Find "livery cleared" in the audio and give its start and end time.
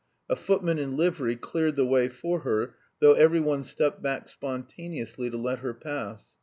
0.97-1.75